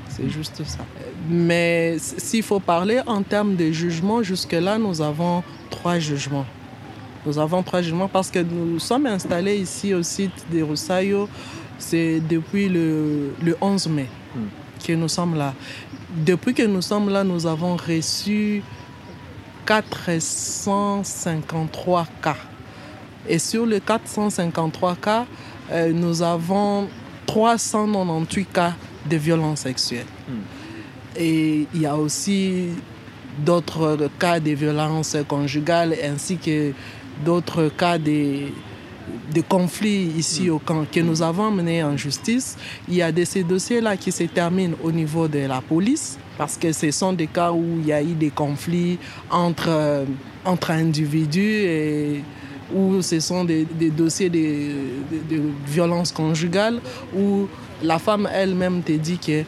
C'est 0.08 0.30
juste 0.30 0.62
ça. 0.64 0.84
Mais 1.28 1.96
s'il 1.98 2.44
faut 2.44 2.60
parler 2.60 3.00
en 3.06 3.22
termes 3.22 3.56
de 3.56 3.72
jugement, 3.72 4.22
jusque-là, 4.22 4.78
nous 4.78 5.02
avons 5.02 5.42
trois 5.70 5.98
jugements. 5.98 6.46
Nous 7.26 7.38
avons 7.38 7.62
trois 7.62 7.82
jugements 7.82 8.08
parce 8.08 8.30
que 8.30 8.38
nous 8.38 8.78
sommes 8.78 9.06
installés 9.06 9.56
ici 9.56 9.92
au 9.92 10.02
site 10.02 10.46
de 10.52 10.62
Rosario, 10.62 11.28
c'est 11.78 12.20
depuis 12.20 12.68
le, 12.68 13.34
le 13.42 13.56
11 13.60 13.88
mai 13.88 14.06
que 14.86 14.92
nous 14.92 15.08
sommes 15.08 15.34
là. 15.34 15.54
Depuis 16.24 16.54
que 16.54 16.62
nous 16.62 16.82
sommes 16.82 17.10
là, 17.10 17.24
nous 17.24 17.44
avons 17.46 17.76
reçu 17.76 18.62
453 19.66 22.06
cas. 22.22 22.36
Et 23.28 23.40
sur 23.40 23.66
les 23.66 23.80
453 23.80 24.94
cas, 24.96 25.26
euh, 25.72 25.92
nous 25.92 26.22
avons 26.22 26.88
398 27.26 28.52
cas 28.52 28.74
de 29.10 29.16
violences 29.16 29.62
sexuelles. 29.62 30.06
Et 31.16 31.66
il 31.74 31.80
y 31.80 31.86
a 31.86 31.96
aussi 31.96 32.68
d'autres 33.44 34.08
cas 34.18 34.38
de 34.38 34.52
violences 34.52 35.16
conjugales 35.28 35.96
ainsi 36.04 36.36
que 36.36 36.72
d'autres 37.24 37.68
cas 37.68 37.98
de, 37.98 38.48
de 39.34 39.40
conflits 39.42 40.12
ici 40.16 40.50
au 40.50 40.58
camp 40.58 40.84
que 40.90 41.00
nous 41.00 41.22
avons 41.22 41.50
menés 41.50 41.82
en 41.82 41.96
justice. 41.96 42.56
Il 42.88 42.94
y 42.94 43.02
a 43.02 43.12
de 43.12 43.24
ces 43.24 43.42
dossiers-là 43.42 43.96
qui 43.96 44.12
se 44.12 44.24
terminent 44.24 44.76
au 44.82 44.92
niveau 44.92 45.28
de 45.28 45.40
la 45.40 45.60
police 45.60 46.18
parce 46.38 46.56
que 46.56 46.72
ce 46.72 46.90
sont 46.90 47.12
des 47.12 47.26
cas 47.26 47.52
où 47.52 47.64
il 47.80 47.86
y 47.86 47.92
a 47.92 48.02
eu 48.02 48.14
des 48.14 48.30
conflits 48.30 48.98
entre, 49.30 50.04
entre 50.44 50.70
individus 50.70 51.40
et 51.40 52.22
où 52.74 53.00
ce 53.00 53.20
sont 53.20 53.44
des, 53.44 53.64
des 53.64 53.90
dossiers 53.90 54.28
de, 54.28 54.38
de, 54.38 55.36
de 55.36 55.42
violence 55.66 56.12
conjugale 56.12 56.80
où 57.16 57.46
la 57.82 57.98
femme 57.98 58.28
elle-même 58.32 58.82
te 58.82 58.92
dit 58.92 59.18
que 59.18 59.44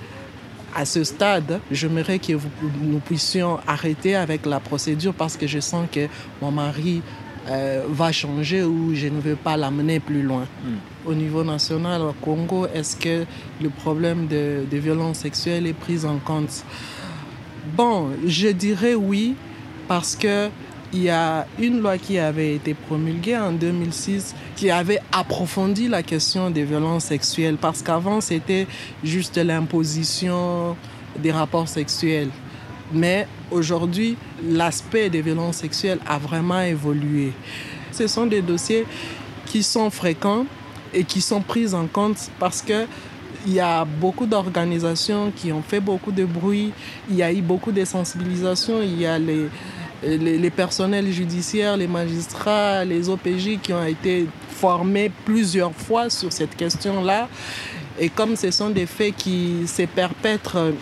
à 0.77 0.85
ce 0.85 1.03
stade, 1.03 1.61
j'aimerais 1.71 2.19
que 2.19 2.35
vous, 2.35 2.49
nous 2.83 3.01
puissions 3.01 3.59
arrêter 3.67 4.15
avec 4.15 4.47
la 4.47 4.61
procédure 4.61 5.15
parce 5.15 5.37
que 5.37 5.47
je 5.47 5.61
sens 5.61 5.87
que 5.91 6.07
mon 6.41 6.51
mari 6.51 7.03
euh, 7.49 7.85
va 7.88 8.12
changer 8.12 8.62
ou 8.62 8.95
je 8.95 9.07
ne 9.07 9.21
veux 9.21 9.37
pas 9.37 9.57
l'amener 9.57 10.00
plus 10.00 10.23
loin. 10.23 10.47
Mm. 10.64 11.09
Au 11.11 11.14
niveau 11.14 11.45
national, 11.45 12.02
au 12.02 12.12
Congo, 12.12 12.67
est-ce 12.75 12.97
que 12.97 13.25
le 13.62 13.71
problème 13.71 14.26
de, 14.26 14.64
de 14.71 14.76
violence 14.76 15.19
sexuelle 15.19 15.67
est 15.67 15.73
pris 15.73 16.05
en 16.05 16.19
compte? 16.19 16.64
Bon, 17.76 18.11
je 18.26 18.49
dirais 18.49 18.95
oui 18.95 19.35
parce 19.88 20.17
que 20.17 20.49
il 20.93 21.02
y 21.02 21.11
a 21.11 21.47
une 21.59 21.81
loi 21.81 21.99
qui 21.99 22.19
avait 22.19 22.55
été 22.55 22.73
promulguée 22.73 23.37
en 23.37 23.52
2006 23.52 24.35
qui 24.57 24.71
avait 24.71 25.00
approfondi 25.12 25.87
la 25.88 26.02
question 26.02 26.50
des 26.50 26.64
violences 26.64 27.05
sexuelles 27.05 27.59
parce 27.61 27.83
qu'avant 27.83 28.23
c'était 28.23 28.67
juste 29.05 29.37
l'imposition 29.37 30.76
des 31.19 31.31
rapports 31.31 31.69
sexuels. 31.69 32.31
Mais 32.92 33.26
aujourd'hui, 33.50 34.16
l'aspect 34.42 35.11
des 35.11 35.23
violences 35.23 35.57
sexuelles 35.57 35.99
a 36.07 36.18
vraiment 36.18 36.61
évolué. 36.61 37.33
Ce 37.92 38.07
sont 38.07 38.26
des 38.26 38.42
dossiers 38.42 38.87
qui 39.47 39.62
sont 39.62 39.90
fréquents 39.90 40.47
et 40.95 41.04
qui 41.04 41.21
sont 41.21 41.40
pris 41.40 41.75
en 41.75 41.87
compte 41.87 42.30
parce 42.38 42.62
que 42.62 42.87
il 43.47 43.54
y 43.54 43.61
a 43.61 43.85
beaucoup 43.85 44.26
d'organisations 44.26 45.33
qui 45.35 45.52
ont 45.52 45.62
fait 45.62 45.80
beaucoup 45.80 46.12
de 46.12 46.25
bruit, 46.25 46.73
il 47.09 47.16
y 47.16 47.23
a 47.23 47.33
eu 47.33 47.40
beaucoup 47.40 47.73
de 47.73 47.85
sensibilisation, 47.85 48.83
il 48.83 49.00
y 49.00 49.07
a 49.07 49.18
les, 49.18 49.49
les, 50.02 50.38
les, 50.38 50.50
personnels 50.50 51.11
judiciaires, 51.12 51.76
les 51.76 51.87
magistrats, 51.87 52.85
les 52.85 53.09
OPJ 53.09 53.59
qui 53.62 53.73
ont 53.73 53.85
été 53.85 54.26
formés 54.50 55.11
plusieurs 55.25 55.73
fois 55.73 56.11
sur 56.11 56.33
cette 56.33 56.57
question-là. 56.57 57.28
Et 57.99 58.09
comme 58.09 58.37
ce 58.37 58.50
sont 58.50 58.71
des 58.71 58.87
faits 58.87 59.14
qui 59.16 59.66
se 59.66 59.83
perpètrent 59.83 60.73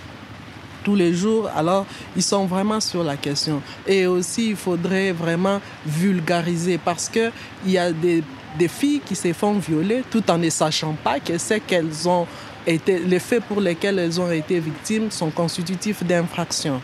tous 0.86 0.94
les 0.94 1.12
jours, 1.12 1.50
alors 1.56 1.84
ils 2.14 2.22
sont 2.22 2.46
vraiment 2.46 2.78
sur 2.78 3.02
la 3.02 3.16
question. 3.16 3.60
Et 3.88 4.06
aussi, 4.06 4.50
il 4.50 4.56
faudrait 4.56 5.10
vraiment 5.10 5.60
vulgariser 5.84 6.78
parce 6.78 7.08
qu'il 7.08 7.32
y 7.66 7.76
a 7.76 7.90
des, 7.90 8.22
des 8.56 8.68
filles 8.68 9.00
qui 9.04 9.16
se 9.16 9.32
font 9.32 9.54
violer 9.58 10.04
tout 10.08 10.22
en 10.30 10.38
ne 10.38 10.48
sachant 10.48 10.94
pas 11.02 11.18
que 11.18 11.38
c'est 11.38 11.58
qu'elles 11.58 12.08
ont 12.08 12.24
été, 12.64 13.00
les 13.00 13.18
faits 13.18 13.42
pour 13.42 13.60
lesquels 13.60 13.98
elles 13.98 14.20
ont 14.20 14.30
été 14.30 14.60
victimes 14.60 15.10
sont 15.10 15.30
constitutifs 15.30 16.04
d'infractions. 16.04 16.80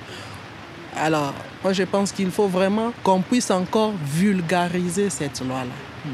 Alors, 0.96 1.32
moi, 1.62 1.72
je 1.72 1.84
pense 1.84 2.10
qu'il 2.10 2.32
faut 2.32 2.48
vraiment 2.48 2.92
qu'on 3.04 3.22
puisse 3.22 3.52
encore 3.52 3.92
vulgariser 4.04 5.10
cette 5.10 5.40
loi-là. 5.46 5.76
Mmh. 6.04 6.08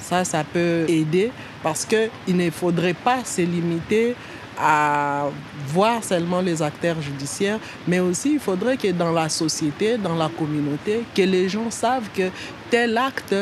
Ça, 0.00 0.24
ça 0.24 0.42
peut 0.42 0.86
aider 0.88 1.30
parce 1.62 1.84
qu'il 1.84 2.36
ne 2.36 2.50
faudrait 2.50 2.94
pas 2.94 3.24
se 3.24 3.42
limiter 3.42 4.16
à 4.60 5.28
voir 5.68 6.02
seulement 6.02 6.40
les 6.40 6.62
acteurs 6.62 7.00
judiciaires, 7.00 7.58
mais 7.86 8.00
aussi 8.00 8.34
il 8.34 8.40
faudrait 8.40 8.76
que 8.76 8.90
dans 8.92 9.12
la 9.12 9.28
société, 9.28 9.98
dans 9.98 10.14
la 10.14 10.28
communauté, 10.28 11.04
que 11.14 11.22
les 11.22 11.48
gens 11.48 11.70
savent 11.70 12.08
que 12.14 12.30
tel 12.70 12.96
acte 12.98 13.34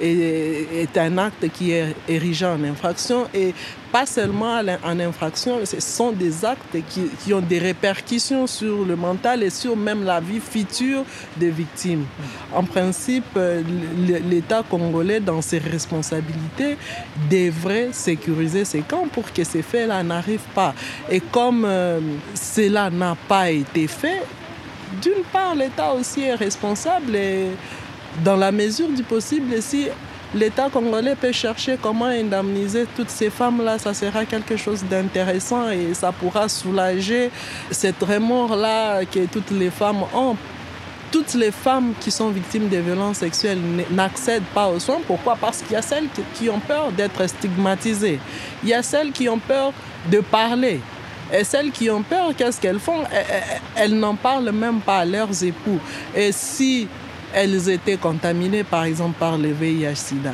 est, 0.00 0.96
un 0.96 1.18
acte 1.18 1.48
qui 1.52 1.72
est 1.72 1.94
érigé 2.08 2.46
en 2.46 2.62
infraction 2.64 3.26
et 3.34 3.54
pas 3.90 4.04
seulement 4.04 4.60
en 4.84 5.00
infraction, 5.00 5.60
ce 5.64 5.80
sont 5.80 6.12
des 6.12 6.44
actes 6.44 6.76
qui, 6.90 7.02
qui, 7.24 7.32
ont 7.32 7.40
des 7.40 7.58
répercussions 7.58 8.46
sur 8.46 8.84
le 8.84 8.96
mental 8.96 9.42
et 9.42 9.50
sur 9.50 9.76
même 9.76 10.04
la 10.04 10.20
vie 10.20 10.40
future 10.40 11.04
des 11.36 11.50
victimes. 11.50 12.04
En 12.54 12.64
principe, 12.64 13.38
l'État 14.28 14.62
congolais, 14.68 15.20
dans 15.20 15.40
ses 15.40 15.58
responsabilités, 15.58 16.76
devrait 17.30 17.88
sécuriser 17.92 18.64
ces 18.64 18.80
camps 18.80 19.08
pour 19.10 19.32
que 19.32 19.42
ces 19.42 19.62
faits-là 19.62 20.02
n'arrivent 20.02 20.40
pas. 20.54 20.74
Et 21.10 21.20
comme 21.20 21.64
euh, 21.64 22.00
cela 22.34 22.90
n'a 22.90 23.16
pas 23.26 23.50
été 23.50 23.86
fait, 23.86 24.22
d'une 25.02 25.24
part, 25.32 25.54
l'État 25.54 25.92
aussi 25.92 26.22
est 26.22 26.34
responsable 26.34 27.14
et 27.14 27.48
dans 28.24 28.36
la 28.36 28.52
mesure 28.52 28.88
du 28.88 29.02
possible, 29.02 29.60
si 29.60 29.88
l'État 30.34 30.68
congolais 30.70 31.14
peut 31.14 31.32
chercher 31.32 31.78
comment 31.80 32.06
indemniser 32.06 32.86
toutes 32.96 33.10
ces 33.10 33.30
femmes-là, 33.30 33.78
ça 33.78 33.94
sera 33.94 34.24
quelque 34.24 34.56
chose 34.56 34.84
d'intéressant 34.84 35.70
et 35.70 35.94
ça 35.94 36.12
pourra 36.12 36.48
soulager 36.48 37.30
cette 37.70 38.02
remords-là 38.02 39.04
que 39.04 39.26
toutes 39.26 39.50
les 39.50 39.70
femmes 39.70 40.02
ont. 40.14 40.36
Toutes 41.10 41.32
les 41.32 41.50
femmes 41.50 41.94
qui 41.98 42.10
sont 42.10 42.28
victimes 42.28 42.68
de 42.68 42.76
violences 42.76 43.18
sexuelles 43.18 43.60
n'accèdent 43.90 44.42
pas 44.54 44.68
aux 44.68 44.78
soins. 44.78 45.00
Pourquoi? 45.06 45.36
Parce 45.40 45.62
qu'il 45.62 45.72
y 45.72 45.76
a 45.76 45.80
celles 45.80 46.08
qui 46.34 46.50
ont 46.50 46.60
peur 46.60 46.92
d'être 46.92 47.26
stigmatisées. 47.26 48.20
Il 48.62 48.68
y 48.68 48.74
a 48.74 48.82
celles 48.82 49.12
qui 49.12 49.26
ont 49.26 49.38
peur 49.38 49.72
de 50.10 50.20
parler. 50.20 50.80
Et 51.32 51.44
celles 51.44 51.70
qui 51.70 51.88
ont 51.88 52.02
peur, 52.02 52.32
qu'est-ce 52.36 52.60
qu'elles 52.60 52.78
font? 52.78 53.04
Elles, 53.10 53.60
elles 53.74 53.98
n'en 53.98 54.16
parlent 54.16 54.52
même 54.52 54.80
pas 54.80 54.98
à 54.98 55.04
leurs 55.06 55.42
époux. 55.42 55.78
Et 56.14 56.30
si 56.30 56.88
elles 57.38 57.68
étaient 57.68 57.96
contaminées 57.96 58.64
par 58.64 58.82
exemple 58.84 59.16
par 59.18 59.38
le 59.38 59.52
VIH-Sida, 59.52 60.32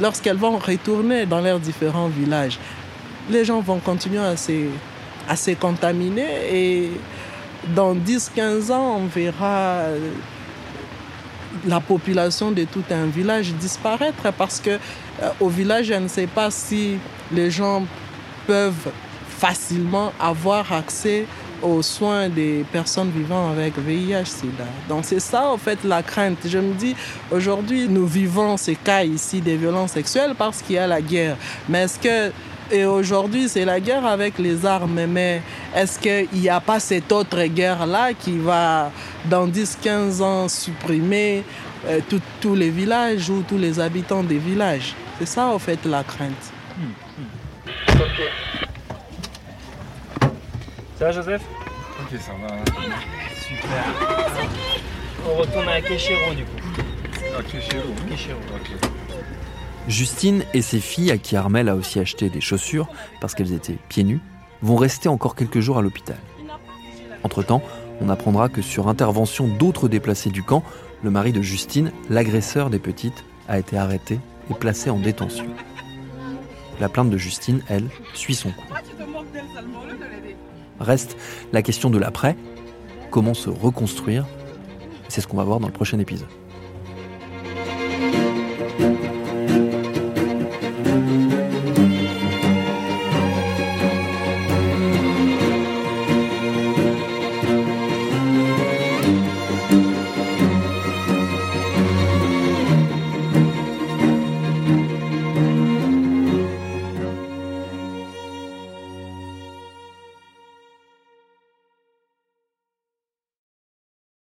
lorsqu'elles 0.00 0.36
vont 0.36 0.56
retourner 0.56 1.26
dans 1.26 1.40
leurs 1.40 1.58
différents 1.58 2.06
villages, 2.06 2.58
les 3.28 3.44
gens 3.44 3.60
vont 3.60 3.80
continuer 3.80 4.24
à 4.24 4.36
se, 4.36 4.68
à 5.28 5.34
se 5.34 5.50
contaminer 5.52 6.28
et 6.52 6.90
dans 7.74 7.94
10-15 7.96 8.70
ans, 8.70 9.00
on 9.00 9.06
verra 9.06 9.80
la 11.66 11.80
population 11.80 12.52
de 12.52 12.64
tout 12.64 12.84
un 12.90 13.06
village 13.06 13.52
disparaître 13.54 14.32
parce 14.38 14.60
que 14.60 14.70
euh, 14.70 15.30
au 15.40 15.48
village, 15.48 15.86
je 15.86 15.94
ne 15.94 16.08
sais 16.08 16.26
pas 16.26 16.50
si 16.50 16.98
les 17.32 17.50
gens 17.50 17.84
peuvent 18.46 18.90
facilement 19.38 20.12
avoir 20.20 20.72
accès 20.72 21.26
aux 21.64 21.82
soins 21.82 22.28
des 22.28 22.64
personnes 22.70 23.10
vivant 23.10 23.50
avec 23.50 23.78
VIH-Sida. 23.78 24.64
Donc 24.88 25.04
c'est 25.04 25.20
ça 25.20 25.48
en 25.48 25.56
fait 25.56 25.82
la 25.84 26.02
crainte. 26.02 26.38
Je 26.46 26.58
me 26.58 26.74
dis, 26.74 26.94
aujourd'hui 27.30 27.88
nous 27.88 28.06
vivons 28.06 28.56
ces 28.56 28.76
cas 28.76 29.02
ici 29.02 29.40
des 29.40 29.56
violences 29.56 29.92
sexuelles 29.92 30.34
parce 30.36 30.62
qu'il 30.62 30.76
y 30.76 30.78
a 30.78 30.86
la 30.86 31.00
guerre. 31.00 31.36
Mais 31.68 31.82
est-ce 31.82 31.98
que 31.98 32.32
et 32.72 32.86
aujourd'hui, 32.86 33.48
c'est 33.48 33.64
la 33.64 33.78
guerre 33.78 34.06
avec 34.06 34.38
les 34.38 34.64
armes. 34.64 35.04
Mais 35.06 35.42
est-ce 35.74 35.98
qu'il 35.98 36.40
n'y 36.40 36.48
a 36.48 36.60
pas 36.60 36.80
cette 36.80 37.12
autre 37.12 37.44
guerre-là 37.44 38.14
qui 38.14 38.38
va, 38.38 38.90
dans 39.26 39.46
10-15 39.46 40.22
ans, 40.22 40.48
supprimer 40.48 41.44
euh, 41.86 42.00
tous 42.40 42.54
les 42.54 42.70
villages 42.70 43.28
ou 43.28 43.44
tous 43.46 43.58
les 43.58 43.78
habitants 43.78 44.22
des 44.22 44.38
villages? 44.38 44.94
C'est 45.18 45.28
ça, 45.28 45.46
en 45.48 45.58
fait, 45.58 45.84
la 45.84 46.02
crainte. 46.02 46.52
Ça 50.98 51.06
va, 51.06 51.12
Joseph 51.12 51.42
Ok, 52.00 52.18
ça 52.20 52.32
va. 52.40 52.54
Super. 53.34 53.84
On 55.26 55.36
retourne 55.36 55.68
à 55.68 55.80
Kéchéro, 55.80 56.34
du 56.34 56.44
coup. 56.44 56.58
À. 57.36 57.40
Ok. 57.40 58.76
Justine 59.88 60.44
et 60.54 60.62
ses 60.62 60.80
filles, 60.80 61.10
à 61.10 61.18
qui 61.18 61.36
Armel 61.36 61.68
a 61.68 61.74
aussi 61.74 61.98
acheté 61.98 62.30
des 62.30 62.40
chaussures 62.40 62.88
parce 63.20 63.34
qu'elles 63.34 63.52
étaient 63.52 63.78
pieds 63.88 64.04
nus, 64.04 64.20
vont 64.62 64.76
rester 64.76 65.08
encore 65.08 65.34
quelques 65.34 65.60
jours 65.60 65.78
à 65.78 65.82
l'hôpital. 65.82 66.16
Entre-temps, 67.22 67.62
on 68.00 68.08
apprendra 68.08 68.48
que 68.48 68.62
sur 68.62 68.88
intervention 68.88 69.48
d'autres 69.48 69.88
déplacés 69.88 70.30
du 70.30 70.42
camp, 70.42 70.62
le 71.02 71.10
mari 71.10 71.32
de 71.32 71.42
Justine, 71.42 71.92
l'agresseur 72.08 72.70
des 72.70 72.78
petites, 72.78 73.24
a 73.48 73.58
été 73.58 73.76
arrêté 73.76 74.20
et 74.50 74.54
placé 74.54 74.90
en 74.90 74.98
détention. 74.98 75.46
La 76.80 76.88
plainte 76.88 77.10
de 77.10 77.18
Justine, 77.18 77.62
elle, 77.68 77.88
suit 78.14 78.34
son 78.34 78.50
cours. 78.50 78.64
Reste 80.80 81.16
la 81.52 81.62
question 81.62 81.90
de 81.90 81.98
l'après, 81.98 82.36
comment 83.10 83.34
se 83.34 83.50
reconstruire, 83.50 84.26
c'est 85.08 85.20
ce 85.20 85.26
qu'on 85.26 85.36
va 85.36 85.44
voir 85.44 85.60
dans 85.60 85.68
le 85.68 85.72
prochain 85.72 85.98
épisode. 85.98 86.28